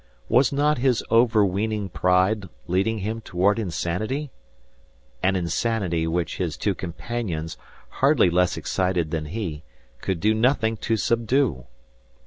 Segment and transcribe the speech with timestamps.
[0.29, 4.31] Was not his overweening pride leading him toward insanity?
[5.21, 7.55] An insanity which his two companions,
[7.87, 9.61] hardly less excited than he,
[10.01, 11.67] could do nothing to subdue!